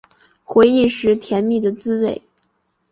[0.43, 2.23] 回忆时甜蜜的滋味